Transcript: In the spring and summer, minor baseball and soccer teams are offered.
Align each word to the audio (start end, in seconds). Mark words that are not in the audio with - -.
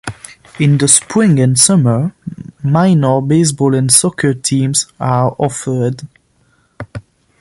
In 0.59 0.79
the 0.79 0.87
spring 0.87 1.39
and 1.39 1.59
summer, 1.59 2.15
minor 2.63 3.21
baseball 3.21 3.75
and 3.75 3.91
soccer 3.91 4.33
teams 4.33 4.91
are 4.99 5.35
offered. 5.37 6.07